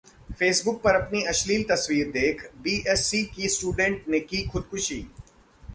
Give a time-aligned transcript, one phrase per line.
[0.31, 5.01] Facebook पर अपनी अश्लील तस्वीर देख बीएससी की स्टूडेंट ने की खुदकुशी